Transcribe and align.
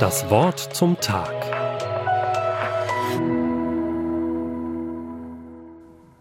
Das 0.00 0.28
Wort 0.30 0.58
zum 0.74 1.00
Tag. 1.00 1.32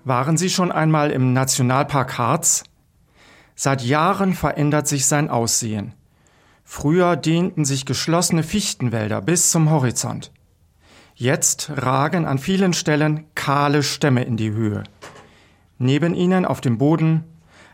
Waren 0.05 0.37
Sie 0.37 0.49
schon 0.49 0.71
einmal 0.71 1.11
im 1.11 1.33
Nationalpark 1.33 2.17
Harz? 2.17 2.63
Seit 3.55 3.81
Jahren 3.81 4.33
verändert 4.33 4.87
sich 4.87 5.05
sein 5.05 5.29
Aussehen. 5.29 5.93
Früher 6.63 7.15
dehnten 7.15 7.65
sich 7.65 7.85
geschlossene 7.85 8.43
Fichtenwälder 8.43 9.21
bis 9.21 9.51
zum 9.51 9.69
Horizont. 9.69 10.31
Jetzt 11.15 11.71
ragen 11.75 12.25
an 12.25 12.37
vielen 12.37 12.73
Stellen 12.73 13.25
kahle 13.35 13.83
Stämme 13.83 14.23
in 14.23 14.37
die 14.37 14.51
Höhe. 14.51 14.83
Neben 15.77 16.15
ihnen 16.15 16.45
auf 16.45 16.61
dem 16.61 16.77
Boden 16.77 17.23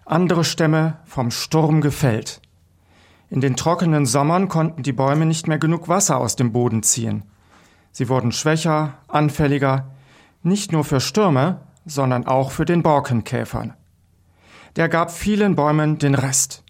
andere 0.05 0.43
Stämme 0.43 0.99
vom 1.05 1.31
Sturm 1.31 1.81
gefällt. 1.81 2.41
In 3.29 3.41
den 3.41 3.55
trockenen 3.55 4.05
Sommern 4.05 4.49
konnten 4.49 4.81
die 4.81 4.93
Bäume 4.93 5.25
nicht 5.25 5.47
mehr 5.47 5.59
genug 5.59 5.87
Wasser 5.87 6.17
aus 6.17 6.35
dem 6.35 6.51
Boden 6.51 6.81
ziehen. 6.81 7.23
Sie 7.91 8.09
wurden 8.09 8.31
schwächer, 8.31 8.95
anfälliger, 9.07 9.91
nicht 10.41 10.71
nur 10.71 10.83
für 10.83 10.99
Stürme, 10.99 11.61
sondern 11.85 12.25
auch 12.25 12.51
für 12.51 12.65
den 12.65 12.81
Borkenkäfern. 12.81 13.73
Der 14.75 14.89
gab 14.89 15.11
vielen 15.11 15.55
Bäumen 15.55 15.97
den 15.97 16.15
Rest. 16.15 16.63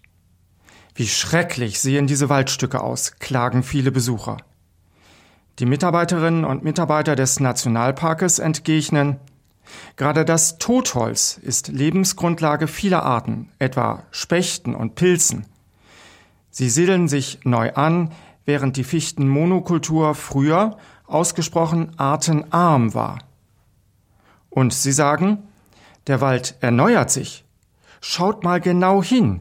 Wie 0.94 1.06
schrecklich 1.06 1.80
sehen 1.80 2.06
diese 2.06 2.28
Waldstücke 2.28 2.82
aus, 2.82 3.18
klagen 3.18 3.62
viele 3.62 3.92
Besucher. 3.92 4.38
Die 5.58 5.66
Mitarbeiterinnen 5.66 6.44
und 6.44 6.64
Mitarbeiter 6.64 7.16
des 7.16 7.40
Nationalparkes 7.40 8.38
entgegnen, 8.38 9.18
gerade 9.96 10.24
das 10.24 10.58
Totholz 10.58 11.38
ist 11.40 11.68
Lebensgrundlage 11.68 12.66
vieler 12.66 13.02
Arten, 13.02 13.50
etwa 13.58 14.04
Spechten 14.10 14.74
und 14.74 14.94
Pilzen. 14.94 15.46
Sie 16.50 16.68
siedeln 16.68 17.08
sich 17.08 17.40
neu 17.44 17.72
an, 17.74 18.12
während 18.44 18.76
die 18.76 18.84
Fichtenmonokultur 18.84 20.14
früher 20.14 20.76
ausgesprochen 21.06 21.98
artenarm 21.98 22.94
war. 22.94 23.18
Und 24.48 24.72
sie 24.72 24.92
sagen, 24.92 25.44
der 26.06 26.20
Wald 26.20 26.56
erneuert 26.60 27.10
sich. 27.10 27.44
Schaut 28.00 28.44
mal 28.44 28.60
genau 28.60 29.02
hin, 29.02 29.40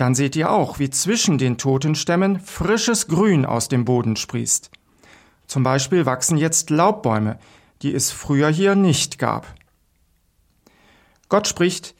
dann 0.00 0.14
seht 0.14 0.34
ihr 0.34 0.50
auch, 0.50 0.78
wie 0.78 0.88
zwischen 0.88 1.36
den 1.36 1.58
toten 1.58 1.94
Stämmen 1.94 2.40
frisches 2.40 3.06
Grün 3.08 3.44
aus 3.44 3.68
dem 3.68 3.84
Boden 3.84 4.16
sprießt. 4.16 4.70
Zum 5.46 5.62
Beispiel 5.62 6.06
wachsen 6.06 6.38
jetzt 6.38 6.70
Laubbäume, 6.70 7.38
die 7.82 7.92
es 7.94 8.10
früher 8.10 8.48
hier 8.48 8.76
nicht 8.76 9.18
gab. 9.18 9.46
Gott 11.28 11.48
spricht, 11.48 11.94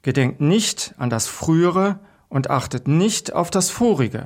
gedenkt 0.00 0.40
nicht 0.40 0.94
an 0.96 1.10
das 1.10 1.26
Frühere 1.26 1.98
und 2.32 2.48
achtet 2.48 2.88
nicht 2.88 3.34
auf 3.34 3.50
das 3.50 3.68
Vorige. 3.68 4.24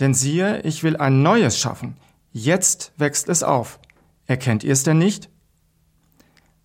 Denn 0.00 0.14
siehe, 0.14 0.62
ich 0.62 0.82
will 0.82 0.96
ein 0.96 1.22
Neues 1.22 1.58
schaffen. 1.58 1.98
Jetzt 2.32 2.92
wächst 2.96 3.28
es 3.28 3.42
auf. 3.42 3.78
Erkennt 4.26 4.64
ihr 4.64 4.72
es 4.72 4.82
denn 4.82 4.96
nicht? 4.96 5.28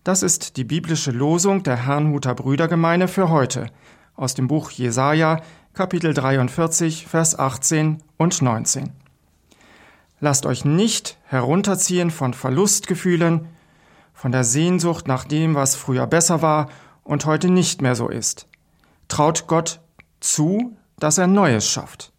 Das 0.04 0.22
ist 0.22 0.56
die 0.56 0.64
biblische 0.64 1.10
Losung 1.10 1.62
der 1.64 1.76
Herrnhuter 1.76 2.34
Brüdergemeine 2.34 3.08
für 3.08 3.28
heute 3.28 3.66
aus 4.16 4.32
dem 4.32 4.48
Buch 4.48 4.70
Jesaja, 4.70 5.42
Kapitel 5.74 6.14
43, 6.14 7.06
Vers 7.06 7.38
18 7.38 8.02
und 8.16 8.40
19. 8.40 8.90
Lasst 10.18 10.46
euch 10.46 10.64
nicht 10.64 11.18
herunterziehen 11.24 12.10
von 12.10 12.32
Verlustgefühlen, 12.32 13.48
von 14.14 14.32
der 14.32 14.44
Sehnsucht 14.44 15.06
nach 15.06 15.24
dem, 15.24 15.54
was 15.54 15.76
früher 15.76 16.06
besser 16.06 16.40
war 16.40 16.70
und 17.04 17.26
heute 17.26 17.50
nicht 17.50 17.82
mehr 17.82 17.94
so 17.94 18.08
ist. 18.08 18.48
Traut 19.08 19.46
Gott 19.46 19.80
zu, 20.20 20.76
dass 20.98 21.18
er 21.18 21.26
Neues 21.26 21.68
schafft. 21.68 22.12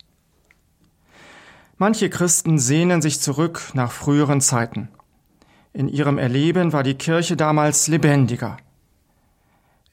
Manche 1.78 2.10
Christen 2.10 2.60
sehnen 2.60 3.02
sich 3.02 3.22
zurück 3.22 3.72
nach 3.74 3.92
früheren 3.92 4.42
Zeiten. 4.42 4.90
In 5.74 5.88
ihrem 5.88 6.18
Erleben 6.18 6.74
war 6.74 6.84
die 6.84 6.96
Kirche 6.96 7.36
damals 7.36 7.88
lebendiger. 7.88 8.58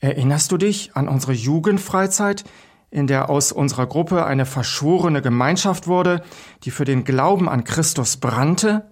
Erinnerst 0.01 0.53
du 0.53 0.57
dich 0.57 0.95
an 0.97 1.09
unsere 1.09 1.33
Jugendfreizeit, 1.33 2.45
in 2.91 3.07
der 3.07 3.31
aus 3.31 3.53
unserer 3.53 3.87
Gruppe 3.87 4.25
eine 4.27 4.47
verschworene 4.47 5.23
Gemeinschaft 5.23 5.87
wurde, 5.87 6.23
die 6.65 6.71
für 6.71 6.85
den 6.85 7.05
Glauben 7.05 7.49
an 7.49 7.65
Christus 7.65 8.17
brannte? 8.17 8.91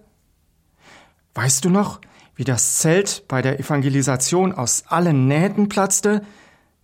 Weißt 1.33 1.65
du 1.65 1.69
noch, 1.69 2.01
wie 2.35 2.43
das 2.43 2.77
Zelt 2.77 3.27
bei 3.27 3.41
der 3.41 3.59
Evangelisation 3.59 4.53
aus 4.53 4.85
allen 4.87 5.27
Nähten 5.27 5.69
platzte, 5.69 6.23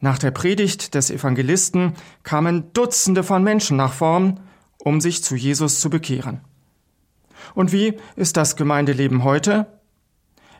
nach 0.03 0.17
der 0.17 0.31
Predigt 0.31 0.95
des 0.95 1.09
Evangelisten 1.09 1.93
kamen 2.23 2.73
Dutzende 2.73 3.23
von 3.23 3.41
Menschen 3.41 3.77
nach 3.77 3.93
vorn, 3.93 4.41
um 4.77 4.99
sich 4.99 5.23
zu 5.23 5.33
Jesus 5.33 5.79
zu 5.79 5.89
bekehren. 5.89 6.41
Und 7.55 7.71
wie 7.71 7.93
ist 8.17 8.35
das 8.35 8.57
Gemeindeleben 8.57 9.23
heute? 9.23 9.79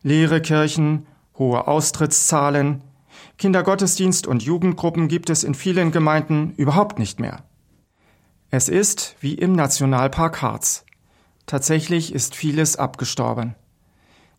Leere 0.02 0.40
Kirchen, 0.40 1.08
hohe 1.38 1.68
Austrittszahlen, 1.68 2.86
Kindergottesdienst 3.38 4.28
und 4.28 4.44
Jugendgruppen 4.44 5.10
gibt 5.10 5.30
es 5.30 5.44
in 5.44 5.56
vielen 5.56 5.92
Gemeinden 5.92 6.54
überhaupt 6.56 6.98
nicht 6.98 7.20
mehr. 7.20 7.44
Es 8.50 8.70
ist 8.70 9.18
wie 9.20 9.34
im 9.34 9.52
Nationalpark 9.52 10.42
Harz. 10.42 10.86
Tatsächlich 11.48 12.14
ist 12.14 12.34
vieles 12.34 12.78
abgestorben. 12.78 13.56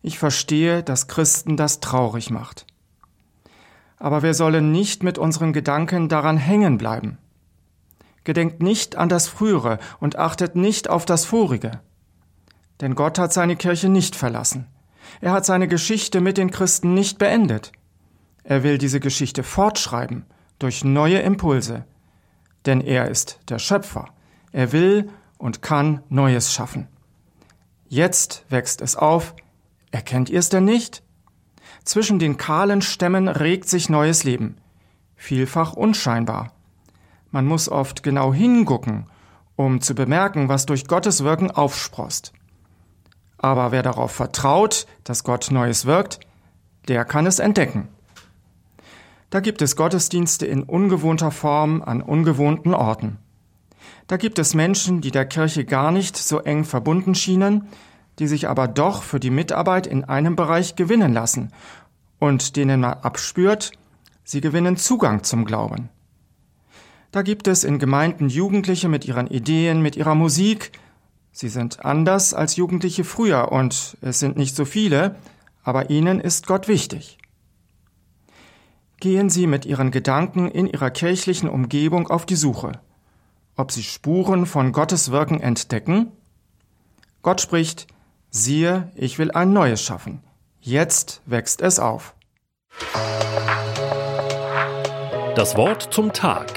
Ich 0.01 0.17
verstehe, 0.17 0.81
dass 0.81 1.07
Christen 1.07 1.57
das 1.57 1.79
traurig 1.79 2.31
macht 2.31 2.65
aber 3.97 4.23
wir 4.23 4.33
sollen 4.33 4.71
nicht 4.71 5.03
mit 5.03 5.17
unseren 5.17 5.53
Gedanken 5.53 6.09
daran 6.09 6.37
hängen 6.37 6.77
bleiben. 6.77 7.17
Gedenkt 8.23 8.61
nicht 8.61 8.95
an 8.95 9.09
das 9.09 9.27
Frühere 9.27 9.79
und 9.99 10.17
achtet 10.17 10.55
nicht 10.55 10.89
auf 10.89 11.05
das 11.05 11.25
Vorige. 11.25 11.79
Denn 12.81 12.95
Gott 12.95 13.19
hat 13.19 13.31
seine 13.31 13.55
Kirche 13.55 13.87
nicht 13.87 14.15
verlassen. 14.15 14.67
Er 15.21 15.31
hat 15.31 15.45
seine 15.45 15.67
Geschichte 15.67 16.19
mit 16.21 16.37
den 16.37 16.51
Christen 16.51 16.93
nicht 16.93 17.19
beendet. 17.19 17.71
Er 18.43 18.63
will 18.63 18.77
diese 18.77 18.99
Geschichte 18.99 19.43
fortschreiben 19.43 20.25
durch 20.59 20.83
neue 20.83 21.19
Impulse. 21.19 21.85
Denn 22.65 22.81
er 22.81 23.09
ist 23.09 23.39
der 23.49 23.59
Schöpfer. 23.59 24.09
Er 24.51 24.71
will 24.71 25.09
und 25.37 25.61
kann 25.61 26.01
Neues 26.09 26.51
schaffen. 26.53 26.87
Jetzt 27.87 28.45
wächst 28.49 28.81
es 28.81 28.95
auf. 28.95 29.35
Erkennt 29.91 30.29
ihr 30.29 30.39
es 30.39 30.49
denn 30.49 30.65
nicht? 30.65 31.03
Zwischen 31.85 32.17
den 32.17 32.37
kahlen 32.37 32.81
Stämmen 32.81 33.27
regt 33.27 33.69
sich 33.69 33.89
neues 33.89 34.23
Leben. 34.23 34.57
Vielfach 35.15 35.73
unscheinbar. 35.73 36.51
Man 37.31 37.45
muss 37.45 37.69
oft 37.69 38.03
genau 38.03 38.33
hingucken, 38.33 39.05
um 39.55 39.81
zu 39.81 39.93
bemerken, 39.93 40.49
was 40.49 40.65
durch 40.65 40.87
Gottes 40.87 41.23
Wirken 41.23 41.51
aufsprost. 41.51 42.33
Aber 43.37 43.71
wer 43.71 43.83
darauf 43.83 44.11
vertraut, 44.11 44.87
dass 45.03 45.23
Gott 45.23 45.51
Neues 45.51 45.85
wirkt, 45.85 46.19
der 46.87 47.05
kann 47.05 47.27
es 47.27 47.39
entdecken. 47.39 47.87
Da 49.29 49.39
gibt 49.39 49.61
es 49.61 49.75
Gottesdienste 49.75 50.45
in 50.45 50.63
ungewohnter 50.63 51.31
Form 51.31 51.81
an 51.81 52.01
ungewohnten 52.01 52.73
Orten. 52.73 53.17
Da 54.07 54.17
gibt 54.17 54.39
es 54.39 54.53
Menschen, 54.53 55.01
die 55.01 55.11
der 55.11 55.25
Kirche 55.25 55.65
gar 55.65 55.91
nicht 55.91 56.17
so 56.17 56.39
eng 56.39 56.63
verbunden 56.63 57.15
schienen, 57.15 57.67
die 58.19 58.27
sich 58.27 58.47
aber 58.47 58.67
doch 58.67 59.03
für 59.03 59.19
die 59.19 59.29
Mitarbeit 59.29 59.87
in 59.87 60.03
einem 60.03 60.35
Bereich 60.35 60.75
gewinnen 60.75 61.13
lassen 61.13 61.51
und 62.19 62.55
denen 62.55 62.81
man 62.81 62.93
abspürt, 62.93 63.71
sie 64.23 64.41
gewinnen 64.41 64.77
Zugang 64.77 65.23
zum 65.23 65.45
Glauben. 65.45 65.89
Da 67.11 67.21
gibt 67.21 67.47
es 67.47 67.63
in 67.63 67.79
Gemeinden 67.79 68.29
Jugendliche 68.29 68.89
mit 68.89 69.05
ihren 69.05 69.27
Ideen, 69.27 69.81
mit 69.81 69.95
ihrer 69.95 70.15
Musik. 70.15 70.71
Sie 71.31 71.49
sind 71.49 71.85
anders 71.85 72.33
als 72.33 72.55
Jugendliche 72.55 73.03
früher 73.03 73.51
und 73.51 73.97
es 74.01 74.19
sind 74.19 74.37
nicht 74.37 74.55
so 74.55 74.65
viele, 74.65 75.15
aber 75.63 75.89
ihnen 75.89 76.19
ist 76.19 76.47
Gott 76.47 76.67
wichtig. 76.67 77.17
Gehen 78.99 79.29
Sie 79.29 79.45
mit 79.45 79.65
Ihren 79.65 79.91
Gedanken 79.91 80.49
in 80.49 80.67
Ihrer 80.67 80.89
kirchlichen 80.89 81.49
Umgebung 81.49 82.07
auf 82.07 82.25
die 82.25 82.35
Suche, 82.35 82.79
ob 83.55 83.71
Sie 83.71 83.83
Spuren 83.83 84.45
von 84.45 84.71
Gottes 84.71 85.11
Wirken 85.11 85.41
entdecken? 85.41 86.11
Gott 87.21 87.41
spricht, 87.41 87.87
siehe, 88.35 88.91
ich 88.95 89.17
will 89.17 89.31
ein 89.31 89.53
neues 89.53 89.81
schaffen. 89.81 90.21
Jetzt 90.59 91.21
wächst 91.25 91.61
es 91.61 91.79
auf. 91.79 92.15
Das 95.35 95.55
Wort 95.55 95.93
zum 95.93 96.11
Tag. 96.11 96.47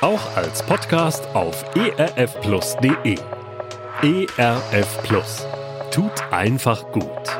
Auch 0.00 0.36
als 0.36 0.62
Podcast 0.62 1.26
auf 1.34 1.64
erfplus.de. 1.74 3.18
ERF 4.02 5.02
Plus. 5.02 5.46
Tut 5.90 6.22
einfach 6.30 6.90
gut. 6.92 7.39